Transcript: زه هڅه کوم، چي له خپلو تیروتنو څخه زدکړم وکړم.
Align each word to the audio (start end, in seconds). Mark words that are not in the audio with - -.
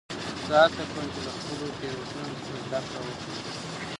زه 0.47 0.55
هڅه 0.63 0.83
کوم، 0.91 1.05
چي 1.13 1.19
له 1.27 1.31
خپلو 1.37 1.67
تیروتنو 1.79 2.33
څخه 2.45 2.59
زدکړم 2.69 3.05
وکړم. 3.07 3.39